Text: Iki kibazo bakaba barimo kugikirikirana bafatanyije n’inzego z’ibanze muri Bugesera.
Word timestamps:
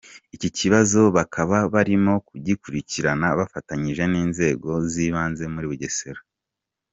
Iki 0.35 0.49
kibazo 0.57 0.99
bakaba 1.17 1.57
barimo 1.73 2.13
kugikirikirana 2.27 3.27
bafatanyije 3.39 4.03
n’inzego 4.13 4.69
z’ibanze 4.91 5.43
muri 5.53 5.67
Bugesera. 5.71 6.21